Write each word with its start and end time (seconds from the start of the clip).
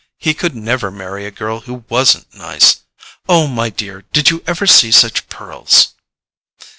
He 0.17 0.33
could 0.33 0.55
never 0.55 0.89
marry 0.89 1.27
a 1.27 1.29
girl 1.29 1.59
who 1.59 1.83
WASN'T 1.87 2.33
nice. 2.33 2.79
Oh, 3.29 3.45
my 3.45 3.69
dear, 3.69 4.01
did 4.11 4.31
you 4.31 4.43
ever 4.47 4.65
see 4.65 4.91
such 4.91 5.29
pearls?" 5.29 5.89